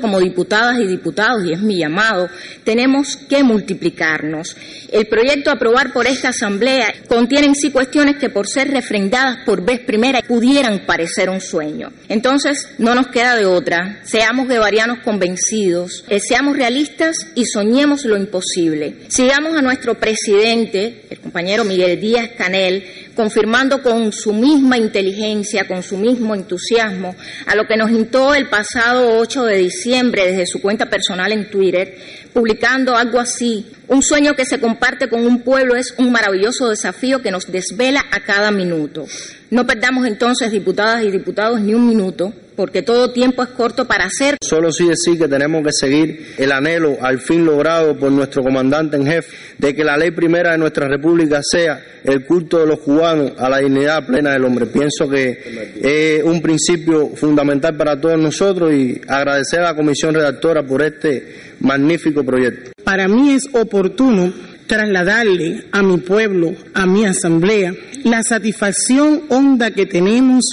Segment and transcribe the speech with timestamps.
[0.00, 2.30] Como diputadas y diputados, y es mi llamado,
[2.64, 4.56] tenemos que multiplicarnos.
[4.90, 9.44] El proyecto a aprobar por esta Asamblea contiene en sí cuestiones que por ser refrendadas
[9.44, 11.92] por vez primera pudieran parecer un sueño.
[12.08, 14.00] Entonces, no nos queda de otra.
[14.04, 18.96] Seamos guevarianos convencidos, eh, seamos realistas y soñemos lo imposible.
[19.08, 22.82] Sigamos a nuestro presidente, el compañero Miguel Díaz Canel,
[23.14, 27.14] confirmando con su misma inteligencia, con su mismo entusiasmo,
[27.46, 31.50] a lo que nos intó el pasado 8 de diciembre desde su cuenta personal en
[31.50, 31.96] Twitter,
[32.32, 37.20] publicando algo así, un sueño que se comparte con un pueblo es un maravilloso desafío
[37.22, 39.06] que nos desvela a cada minuto.
[39.50, 44.04] No perdamos entonces, diputadas y diputados, ni un minuto, porque todo tiempo es corto para
[44.04, 44.36] hacer.
[44.42, 48.96] Solo sí decir que tenemos que seguir el anhelo al fin logrado por nuestro comandante
[48.96, 52.80] en jefe de que la ley primera de nuestra república sea el culto de los
[52.80, 54.66] cubanos a la dignidad plena del hombre.
[54.66, 60.62] Pienso que es un principio fundamental para todos nosotros y agradecer a la comisión redactora
[60.66, 62.72] por este magnífico proyecto.
[62.84, 64.32] Para mí es oportuno
[64.66, 70.44] trasladarle a mi pueblo, a mi asamblea, la satisfacción honda que tenemos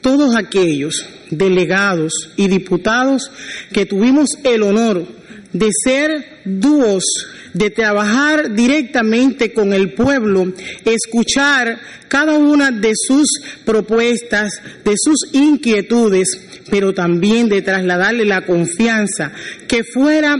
[0.00, 3.30] todos aquellos delegados y diputados
[3.72, 5.04] que tuvimos el honor
[5.52, 7.04] de ser dúos,
[7.52, 10.52] de trabajar directamente con el pueblo,
[10.84, 13.26] escuchar cada una de sus
[13.64, 14.52] propuestas,
[14.84, 16.28] de sus inquietudes,
[16.70, 19.32] pero también de trasladarle la confianza
[19.68, 20.36] que fuera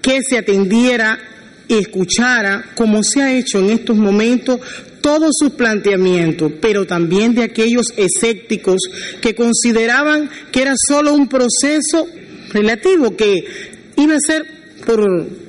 [0.00, 1.18] que se atendiera
[1.66, 4.60] y escuchara, como se ha hecho en estos momentos,
[5.04, 8.80] todos sus planteamientos, pero también de aquellos escépticos
[9.20, 12.06] que consideraban que era solo un proceso
[12.54, 13.44] relativo, que
[13.96, 14.46] iba a ser
[14.86, 15.06] por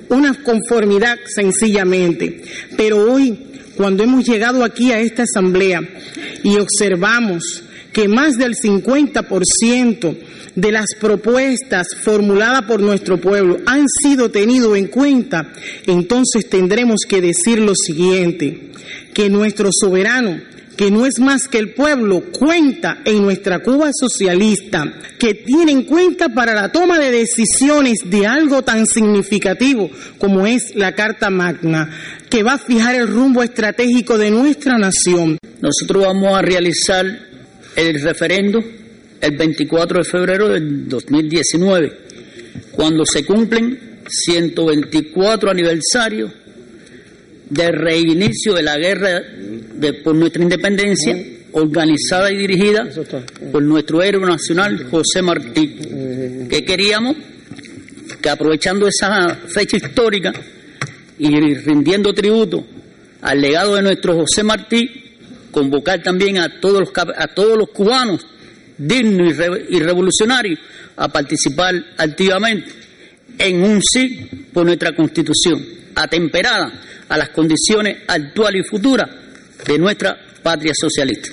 [0.09, 2.43] una conformidad sencillamente.
[2.75, 3.39] Pero hoy,
[3.77, 5.81] cuando hemos llegado aquí a esta asamblea
[6.43, 7.63] y observamos
[7.95, 10.17] que más del 50%
[10.53, 15.53] de las propuestas formuladas por nuestro pueblo han sido tenidos en cuenta,
[15.87, 18.71] entonces tendremos que decir lo siguiente,
[19.13, 20.41] que nuestro soberano,
[20.75, 25.83] que no es más que el pueblo, cuenta en nuestra Cuba socialista, que tiene en
[25.83, 31.89] cuenta para la toma de decisiones de algo tan significativo como es la Carta Magna,
[32.29, 35.37] que va a fijar el rumbo estratégico de nuestra nación.
[35.61, 37.34] Nosotros vamos a realizar
[37.75, 38.63] el referendo
[39.21, 41.91] el 24 de febrero del 2019,
[42.71, 46.31] cuando se cumplen 124 aniversarios
[47.49, 51.17] del reinicio de la guerra de, por nuestra independencia,
[51.53, 52.89] organizada y dirigida
[53.51, 55.77] por nuestro héroe nacional José Martí,
[56.49, 57.15] que queríamos
[58.21, 60.33] que aprovechando esa fecha histórica
[61.17, 62.65] y rindiendo tributo
[63.21, 65.04] al legado de nuestro José Martí,
[65.55, 68.27] convocar también a todos los, a todos los cubanos
[68.77, 69.33] dignos
[69.69, 70.59] y, revolucionarios
[70.97, 72.69] a participar activamente
[73.37, 75.63] en un sí por nuestra constitución,
[75.95, 76.73] atemperada
[77.07, 79.09] a las condiciones actuales y futuras
[79.65, 81.29] de nuestra patria socialista.